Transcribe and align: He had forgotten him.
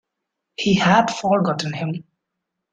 He 0.55 0.73
had 0.73 1.11
forgotten 1.11 1.73
him. 1.73 2.03